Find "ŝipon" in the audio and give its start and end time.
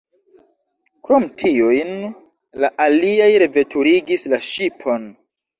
4.51-5.11